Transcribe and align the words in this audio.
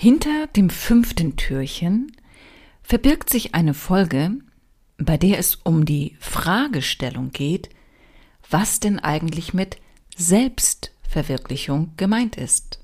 Hinter 0.00 0.46
dem 0.46 0.70
fünften 0.70 1.34
Türchen 1.34 2.12
verbirgt 2.84 3.30
sich 3.30 3.56
eine 3.56 3.74
Folge, 3.74 4.30
bei 4.96 5.16
der 5.16 5.40
es 5.40 5.56
um 5.56 5.86
die 5.86 6.16
Fragestellung 6.20 7.32
geht, 7.32 7.68
was 8.48 8.78
denn 8.78 9.00
eigentlich 9.00 9.54
mit 9.54 9.78
Selbstverwirklichung 10.16 11.94
gemeint 11.96 12.36
ist 12.36 12.78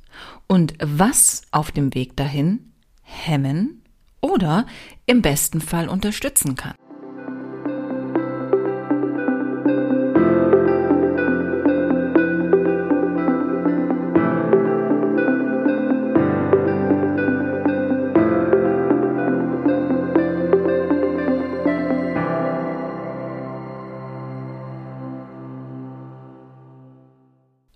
und 0.49 0.75
was 0.81 1.43
auf 1.53 1.71
dem 1.71 1.95
Weg 1.95 2.17
dahin 2.17 2.73
hemmen 3.03 3.85
oder 4.21 4.67
im 5.07 5.23
besten 5.23 5.61
Fall 5.61 5.89
unterstützen 5.89 6.57
kann. 6.57 6.75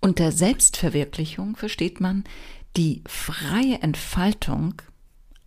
Unter 0.09 0.31
Selbstverwirklichung 0.31 1.55
versteht 1.55 2.01
man 2.01 2.23
die 2.75 3.03
freie 3.05 3.83
Entfaltung 3.83 4.81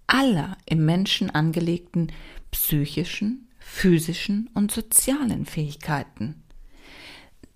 aller 0.06 0.56
im 0.66 0.84
Menschen 0.84 1.30
angelegten 1.30 2.12
psychischen, 2.52 3.48
physischen 3.58 4.48
und 4.54 4.70
sozialen 4.70 5.46
Fähigkeiten. 5.46 6.44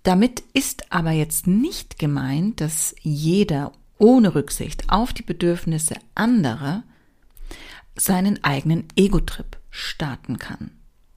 Damit 0.02 0.42
ist 0.52 0.90
aber 0.90 1.12
jetzt 1.12 1.46
nicht 1.46 2.00
gemeint, 2.00 2.60
dass 2.60 2.96
jeder 3.02 3.70
ohne 3.98 4.34
Rücksicht 4.34 4.90
auf 4.90 5.12
die 5.12 5.22
Bedürfnisse 5.22 5.94
anderer 6.16 6.82
seinen 7.94 8.42
eigenen 8.42 8.88
Ego-Trip 8.96 9.56
starten 9.70 10.40
kann 10.40 10.72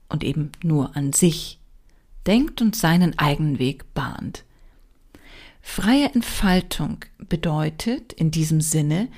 und 0.08 0.22
eben 0.22 0.52
nur 0.62 0.94
an 0.94 1.12
sich 1.12 1.58
denkt 2.28 2.62
und 2.62 2.76
seinen 2.76 3.18
eigenen 3.18 3.58
Weg 3.58 3.92
bahnt. 3.92 4.44
Freie 5.62 6.12
Entfaltung 6.14 7.04
bedeutet 7.18 8.12
in 8.12 8.30
diesem 8.30 8.60
Sinne 8.60 9.08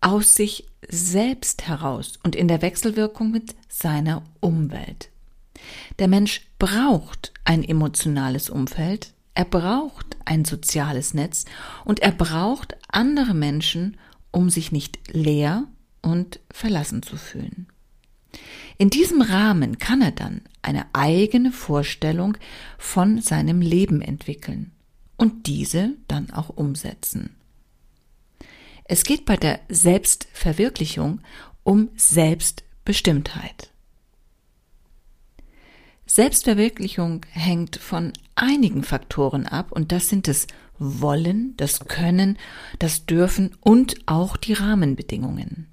aus 0.00 0.34
sich 0.34 0.66
selbst 0.88 1.66
heraus 1.68 2.18
und 2.22 2.34
in 2.34 2.48
der 2.48 2.62
Wechselwirkung 2.62 3.30
mit 3.30 3.54
seiner 3.68 4.22
Umwelt. 4.40 5.10
Der 5.98 6.08
Mensch 6.08 6.42
braucht 6.58 7.32
ein 7.44 7.62
emotionales 7.62 8.48
Umfeld, 8.48 9.12
er 9.34 9.44
braucht 9.44 10.16
ein 10.24 10.44
soziales 10.44 11.12
Netz 11.14 11.44
und 11.84 12.00
er 12.00 12.12
braucht 12.12 12.76
andere 12.88 13.34
Menschen, 13.34 13.96
um 14.30 14.48
sich 14.48 14.72
nicht 14.72 14.98
leer 15.12 15.64
und 16.02 16.40
verlassen 16.50 17.02
zu 17.02 17.16
fühlen. 17.16 17.66
In 18.78 18.88
diesem 18.90 19.20
Rahmen 19.20 19.78
kann 19.78 20.00
er 20.00 20.12
dann 20.12 20.40
eine 20.62 20.86
eigene 20.94 21.52
Vorstellung 21.52 22.38
von 22.78 23.20
seinem 23.20 23.60
Leben 23.60 24.00
entwickeln 24.00 24.72
und 25.20 25.46
diese 25.46 25.96
dann 26.08 26.30
auch 26.30 26.48
umsetzen. 26.48 27.36
Es 28.84 29.04
geht 29.04 29.26
bei 29.26 29.36
der 29.36 29.60
Selbstverwirklichung 29.68 31.20
um 31.62 31.90
Selbstbestimmtheit. 31.94 33.70
Selbstverwirklichung 36.06 37.26
hängt 37.32 37.76
von 37.76 38.14
einigen 38.34 38.82
Faktoren 38.82 39.46
ab 39.46 39.72
und 39.72 39.92
das 39.92 40.08
sind 40.08 40.26
das 40.26 40.46
Wollen, 40.78 41.54
das 41.58 41.80
Können, 41.80 42.38
das 42.78 43.04
Dürfen 43.04 43.54
und 43.60 43.96
auch 44.06 44.38
die 44.38 44.54
Rahmenbedingungen. 44.54 45.66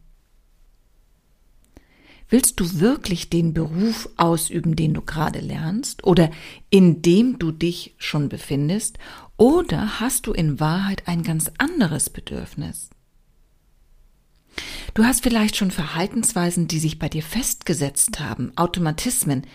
Willst 2.30 2.60
du 2.60 2.82
wirklich 2.82 3.30
den 3.30 3.54
Beruf 3.54 4.10
ausüben, 4.18 4.76
den 4.76 4.94
du 4.94 5.02
gerade 5.02 5.40
lernst 5.40 6.04
oder 6.04 6.30
in 6.70 7.02
dem 7.02 7.40
du 7.40 7.54
dich 7.54 7.96
schon 7.98 8.28
befindest? 8.28 9.00
Oder 9.38 10.00
hast 10.00 10.26
du 10.26 10.34
in 10.34 10.60
Wahrheit 10.60 11.08
ein 11.08 11.22
ganz 11.22 11.52
anderes 11.60 12.10
Bedürfnis? 12.10 12.90
Du 14.96 15.06
hast 15.06 15.22
vielleicht 15.22 15.56
schon 15.56 15.70
Verhaltensweisen, 15.70 16.68
die 16.68 16.80
sich 16.80 16.98
bei 16.98 17.08
dir 17.08 17.22
festgesetzt 17.22 18.20
haben, 18.20 18.52
Automatismen. 18.58 19.46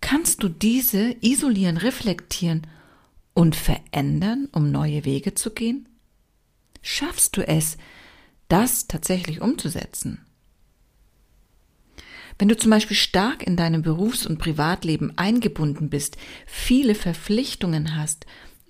Kannst 0.00 0.44
du 0.44 0.48
diese 0.48 1.16
isolieren, 1.20 1.76
reflektieren 1.76 2.62
und 3.32 3.56
verändern, 3.56 4.48
um 4.52 4.70
neue 4.70 5.04
Wege 5.04 5.34
zu 5.34 5.50
gehen? 5.50 5.88
Schaffst 6.80 7.36
du 7.36 7.46
es, 7.46 7.76
das 8.46 8.86
tatsächlich 8.86 9.40
umzusetzen? 9.40 10.24
Wenn 12.38 12.48
du 12.48 12.56
zum 12.56 12.70
Beispiel 12.70 12.96
stark 12.96 13.44
in 13.44 13.56
deinem 13.56 13.82
Berufs- 13.82 14.26
und 14.26 14.38
Privatleben 14.38 15.16
eingebunden 15.16 15.88
bist, 15.88 16.16
viele 16.46 16.94
Verpflichtungen 16.94 17.96
hast, 17.96 18.26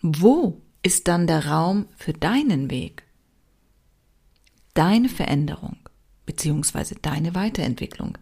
wo 0.06 0.60
ist 0.82 1.08
dann 1.08 1.26
der 1.26 1.46
Raum 1.46 1.86
für 1.96 2.12
deinen 2.12 2.70
Weg? 2.70 3.04
Deine 4.74 5.08
Veränderung 5.08 5.78
beziehungsweise 6.26 6.94
deine 6.96 7.34
Weiterentwicklung. 7.34 8.18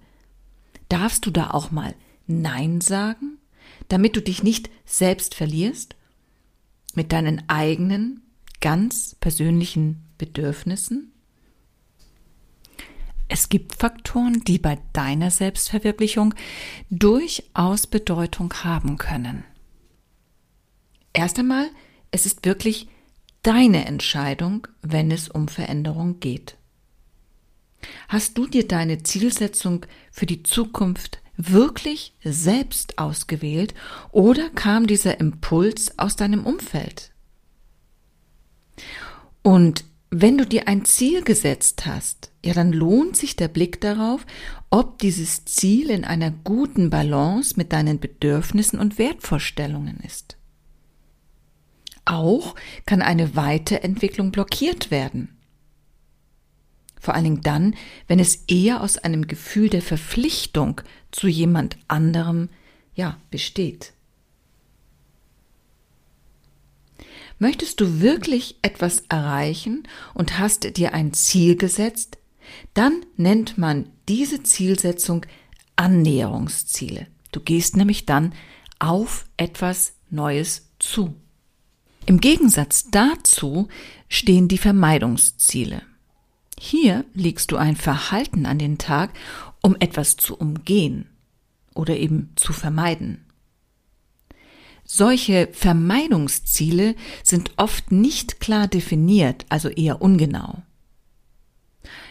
Darfst 0.89 1.27
du 1.27 1.31
da 1.31 1.51
auch 1.51 1.71
mal 1.71 1.95
Nein 2.27 2.81
sagen, 2.81 3.39
damit 3.89 4.17
du 4.17 4.23
dich 4.23 4.43
nicht 4.43 4.71
selbst 4.85 5.35
verlierst? 5.35 5.97
Mit 6.95 7.13
deinen 7.13 7.49
eigenen, 7.49 8.23
ganz 8.61 9.17
persönlichen 9.19 10.05
Bedürfnissen? 10.19 11.13
Es 13.29 13.49
gibt 13.49 13.77
Faktoren, 13.77 14.45
die 14.45 14.59
bei 14.59 14.79
deiner 14.93 15.31
Selbstverwirklichung 15.31 16.35
durchaus 16.91 17.87
Bedeutung 17.87 18.53
haben 18.53 18.99
können. 18.99 19.45
Erst 21.13 21.39
einmal, 21.39 21.69
es 22.11 22.27
ist 22.27 22.45
wirklich 22.45 22.89
deine 23.43 23.87
Entscheidung, 23.87 24.67
wenn 24.83 25.11
es 25.11 25.29
um 25.29 25.49
Veränderung 25.49 26.21
geht. 26.21 26.57
Hast 28.09 28.39
du 28.39 28.47
dir 28.47 28.67
deine 28.67 29.03
Zielsetzung 29.03 29.87
für 30.11 30.27
die 30.27 30.43
Zukunft 30.43 31.21
wirklich 31.37 32.15
selbst 32.23 32.99
ausgewählt 32.99 33.75
oder 34.13 34.51
kam 34.51 34.87
dieser 34.87 35.19
Impuls 35.19 35.99
aus 35.99 36.17
deinem 36.17 36.47
Umfeld? 36.47 37.11
Und 39.43 39.85
wenn 40.11 40.39
du 40.39 40.47
dir 40.47 40.69
ein 40.69 40.85
Ziel 40.85 41.23
gesetzt 41.23 41.87
hast, 41.87 42.31
ja, 42.45 42.53
dann 42.53 42.73
lohnt 42.73 43.17
sich 43.17 43.35
der 43.35 43.49
Blick 43.49 43.81
darauf, 43.81 44.27
ob 44.71 44.99
dieses 44.99 45.45
Ziel 45.47 45.91
in 45.91 46.05
einer 46.05 46.31
guten 46.31 46.91
Balance 46.91 47.55
mit 47.57 47.73
deinen 47.73 47.99
Bedürfnissen 47.99 48.79
und 48.79 48.99
Wertvorstellungen 48.99 49.99
ist. 50.01 50.37
Auch 52.05 52.55
kann 52.87 53.03
eine 53.03 53.37
Weiterentwicklung 53.37 54.33
blockiert 54.33 54.91
werden. 54.91 55.37
Vor 57.01 57.15
allen 57.15 57.25
Dingen 57.25 57.41
dann, 57.43 57.75
wenn 58.07 58.21
es 58.21 58.45
eher 58.47 58.81
aus 58.81 58.97
einem 58.97 59.27
Gefühl 59.27 59.69
der 59.69 59.83
Verpflichtung 59.83 60.81
zu 61.11 61.27
jemand 61.27 61.77
anderem, 61.89 62.49
ja, 62.95 63.19
besteht. 63.31 63.93
Möchtest 67.39 67.81
du 67.81 68.01
wirklich 68.01 68.57
etwas 68.63 69.03
erreichen 69.09 69.89
und 70.15 70.39
hast 70.39 70.77
dir 70.77 70.95
ein 70.95 71.13
Ziel 71.13 71.57
gesetzt, 71.57 72.19
dann 72.75 73.05
nennt 73.17 73.59
man 73.59 73.91
diese 74.09 74.45
Zielsetzung 74.45 75.27
Annäherungsziele. 75.75 77.09
Du 77.33 77.41
gehst 77.41 77.77
nämlich 77.77 78.07
dann 78.07 78.33
auf 78.79 79.25
etwas 79.37 79.95
Neues 80.11 80.71
zu. 80.79 81.17
Im 82.07 82.21
Gegensatz 82.21 82.91
dazu 82.91 83.69
stehen 84.09 84.49
die 84.49 84.59
Vermeidungsziele. 84.59 85.83
Hier 86.59 87.05
legst 87.15 87.51
du 87.51 87.57
ein 87.57 87.77
Verhalten 87.77 88.47
an 88.47 88.59
den 88.59 88.79
Tag, 88.79 89.11
um 89.63 89.77
etwas 89.79 90.17
zu 90.17 90.37
umgehen 90.37 91.09
oder 91.75 91.97
eben 91.97 92.33
zu 92.37 92.53
vermeiden. 92.53 93.25
Solche 94.85 95.49
Vermeidungsziele 95.53 96.97
sind 97.23 97.53
oft 97.57 97.93
nicht 97.93 98.41
klar 98.41 98.69
definiert, 98.69 99.47
also 99.49 99.69
eher 99.69 100.03
ungenau. 100.03 100.63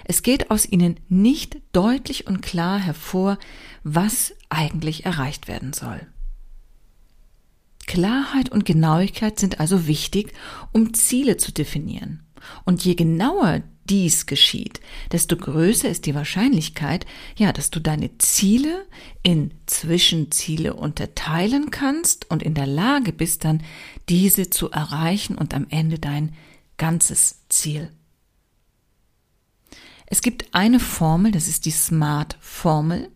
Es 0.05 0.23
geht 0.23 0.49
aus 0.51 0.65
ihnen 0.65 0.99
nicht 1.07 1.57
deutlich 1.73 2.27
und 2.27 2.41
klar 2.41 2.79
hervor, 2.79 3.37
was 3.83 4.33
eigentlich 4.49 5.05
erreicht 5.05 5.47
werden 5.47 5.73
soll. 5.73 6.07
Klarheit 7.91 8.49
und 8.49 8.63
Genauigkeit 8.63 9.37
sind 9.37 9.59
also 9.59 9.85
wichtig, 9.85 10.31
um 10.71 10.93
Ziele 10.93 11.35
zu 11.35 11.51
definieren. 11.51 12.23
Und 12.63 12.85
je 12.85 12.95
genauer 12.95 13.63
dies 13.89 14.27
geschieht, 14.27 14.79
desto 15.11 15.35
größer 15.35 15.89
ist 15.89 16.05
die 16.05 16.15
Wahrscheinlichkeit, 16.15 17.05
ja, 17.35 17.51
dass 17.51 17.69
du 17.69 17.81
deine 17.81 18.17
Ziele 18.17 18.87
in 19.23 19.53
Zwischenziele 19.65 20.73
unterteilen 20.73 21.69
kannst 21.69 22.31
und 22.31 22.41
in 22.43 22.53
der 22.53 22.65
Lage 22.65 23.11
bist 23.11 23.43
dann, 23.43 23.61
diese 24.07 24.49
zu 24.49 24.71
erreichen 24.71 25.37
und 25.37 25.53
am 25.53 25.67
Ende 25.69 25.99
dein 25.99 26.33
ganzes 26.77 27.41
Ziel. 27.49 27.91
Es 30.05 30.21
gibt 30.21 30.45
eine 30.53 30.79
Formel, 30.79 31.33
das 31.33 31.49
ist 31.49 31.65
die 31.65 31.71
SMART-Formel, 31.71 33.09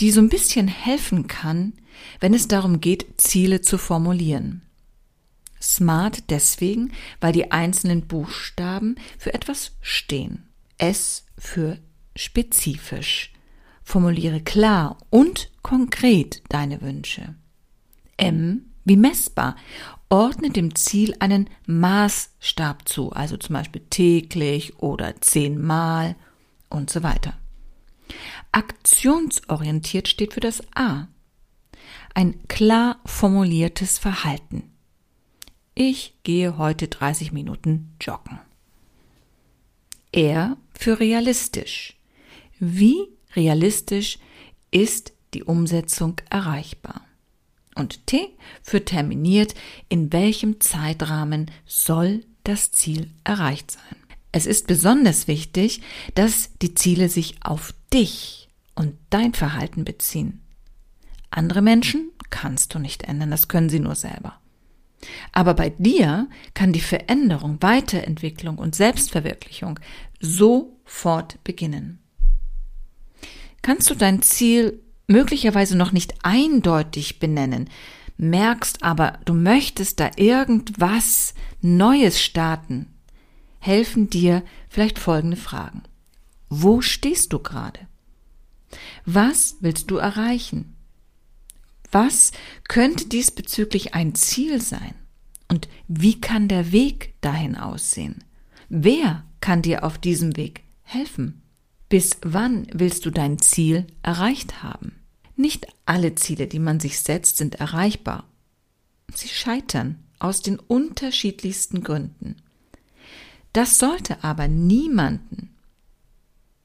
die 0.00 0.10
so 0.10 0.20
ein 0.20 0.28
bisschen 0.28 0.68
helfen 0.68 1.28
kann, 1.28 1.72
wenn 2.20 2.34
es 2.34 2.48
darum 2.48 2.80
geht, 2.80 3.20
Ziele 3.20 3.60
zu 3.60 3.78
formulieren. 3.78 4.62
SMART 5.60 6.30
deswegen, 6.30 6.92
weil 7.20 7.32
die 7.32 7.50
einzelnen 7.50 8.06
Buchstaben 8.06 8.96
für 9.18 9.34
etwas 9.34 9.72
stehen. 9.80 10.48
S 10.78 11.24
für 11.38 11.78
spezifisch. 12.14 13.32
Formuliere 13.82 14.40
klar 14.40 14.98
und 15.10 15.50
konkret 15.62 16.42
deine 16.48 16.82
Wünsche. 16.82 17.34
M 18.16 18.66
wie 18.84 18.96
messbar. 18.96 19.56
Ordne 20.08 20.50
dem 20.50 20.74
Ziel 20.76 21.16
einen 21.18 21.50
Maßstab 21.66 22.88
zu, 22.88 23.10
also 23.12 23.36
zum 23.36 23.54
Beispiel 23.54 23.82
täglich 23.90 24.78
oder 24.78 25.20
zehnmal 25.20 26.14
und 26.70 26.90
so 26.90 27.02
weiter. 27.02 27.34
Aktionsorientiert 28.52 30.06
steht 30.06 30.32
für 30.32 30.40
das 30.40 30.62
A. 30.74 31.08
Ein 32.16 32.48
klar 32.48 32.98
formuliertes 33.04 33.98
Verhalten. 33.98 34.72
Ich 35.74 36.14
gehe 36.22 36.56
heute 36.56 36.88
30 36.88 37.30
Minuten 37.32 37.94
joggen. 38.00 38.38
R 40.12 40.56
für 40.72 40.98
realistisch. 40.98 41.94
Wie 42.58 42.96
realistisch 43.34 44.18
ist 44.70 45.12
die 45.34 45.44
Umsetzung 45.44 46.16
erreichbar? 46.30 47.02
Und 47.74 48.06
T 48.06 48.30
für 48.62 48.82
terminiert, 48.82 49.54
in 49.90 50.10
welchem 50.10 50.58
Zeitrahmen 50.58 51.50
soll 51.66 52.24
das 52.44 52.72
Ziel 52.72 53.10
erreicht 53.24 53.72
sein. 53.72 53.96
Es 54.32 54.46
ist 54.46 54.66
besonders 54.66 55.28
wichtig, 55.28 55.82
dass 56.14 56.48
die 56.62 56.72
Ziele 56.72 57.10
sich 57.10 57.34
auf 57.42 57.74
dich 57.92 58.48
und 58.74 58.94
dein 59.10 59.34
Verhalten 59.34 59.84
beziehen. 59.84 60.40
Andere 61.30 61.62
Menschen 61.62 62.10
kannst 62.30 62.74
du 62.74 62.78
nicht 62.78 63.04
ändern, 63.04 63.30
das 63.30 63.48
können 63.48 63.68
sie 63.68 63.80
nur 63.80 63.94
selber. 63.94 64.40
Aber 65.32 65.54
bei 65.54 65.70
dir 65.70 66.28
kann 66.54 66.72
die 66.72 66.80
Veränderung, 66.80 67.58
Weiterentwicklung 67.60 68.58
und 68.58 68.74
Selbstverwirklichung 68.74 69.78
sofort 70.20 71.42
beginnen. 71.44 72.00
Kannst 73.62 73.90
du 73.90 73.94
dein 73.94 74.22
Ziel 74.22 74.80
möglicherweise 75.06 75.76
noch 75.76 75.92
nicht 75.92 76.14
eindeutig 76.22 77.18
benennen, 77.18 77.68
merkst 78.16 78.82
aber, 78.82 79.18
du 79.24 79.34
möchtest 79.34 80.00
da 80.00 80.10
irgendwas 80.16 81.34
Neues 81.60 82.22
starten, 82.22 82.86
helfen 83.58 84.08
dir 84.08 84.42
vielleicht 84.68 84.98
folgende 84.98 85.36
Fragen. 85.36 85.82
Wo 86.48 86.80
stehst 86.80 87.32
du 87.32 87.38
gerade? 87.38 87.80
Was 89.04 89.56
willst 89.60 89.90
du 89.90 89.96
erreichen? 89.96 90.75
Was 91.90 92.32
könnte 92.68 93.06
diesbezüglich 93.06 93.94
ein 93.94 94.14
Ziel 94.14 94.60
sein? 94.60 94.94
Und 95.48 95.68
wie 95.88 96.20
kann 96.20 96.48
der 96.48 96.72
Weg 96.72 97.14
dahin 97.20 97.56
aussehen? 97.56 98.24
Wer 98.68 99.24
kann 99.40 99.62
dir 99.62 99.84
auf 99.84 99.98
diesem 99.98 100.36
Weg 100.36 100.62
helfen? 100.82 101.42
Bis 101.88 102.18
wann 102.22 102.66
willst 102.72 103.06
du 103.06 103.10
dein 103.10 103.38
Ziel 103.38 103.86
erreicht 104.02 104.62
haben? 104.62 104.92
Nicht 105.36 105.68
alle 105.84 106.14
Ziele, 106.14 106.46
die 106.48 106.58
man 106.58 106.80
sich 106.80 107.00
setzt, 107.00 107.36
sind 107.36 107.56
erreichbar. 107.56 108.24
Sie 109.14 109.28
scheitern 109.28 110.02
aus 110.18 110.42
den 110.42 110.58
unterschiedlichsten 110.58 111.82
Gründen. 111.84 112.36
Das 113.52 113.78
sollte 113.78 114.22
aber 114.24 114.48
niemanden, 114.48 115.54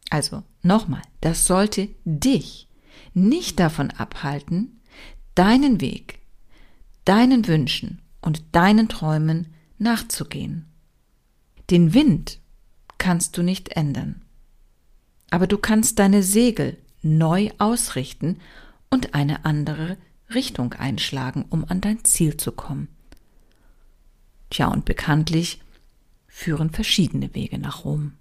also 0.09 0.43
nochmal, 0.61 1.03
das 1.21 1.45
sollte 1.45 1.87
dich 2.03 2.67
nicht 3.13 3.59
davon 3.59 3.91
abhalten, 3.91 4.80
deinen 5.35 5.81
Weg, 5.81 6.19
deinen 7.05 7.47
Wünschen 7.47 8.01
und 8.21 8.43
deinen 8.51 8.89
Träumen 8.89 9.47
nachzugehen. 9.77 10.65
Den 11.69 11.93
Wind 11.93 12.39
kannst 12.97 13.37
du 13.37 13.43
nicht 13.43 13.69
ändern 13.69 14.21
aber 15.31 15.47
du 15.47 15.57
kannst 15.57 15.97
deine 15.97 16.21
Segel 16.21 16.77
neu 17.01 17.49
ausrichten 17.57 18.39
und 18.91 19.15
eine 19.15 19.45
andere 19.45 19.97
Richtung 20.31 20.73
einschlagen, 20.73 21.45
um 21.49 21.65
an 21.65 21.81
dein 21.81 22.03
Ziel 22.03 22.37
zu 22.37 22.51
kommen. 22.51 22.89
Tja, 24.51 24.67
und 24.67 24.85
bekanntlich 24.85 25.61
führen 26.27 26.69
verschiedene 26.69 27.33
Wege 27.33 27.57
nach 27.57 27.85
Rom. 27.85 28.13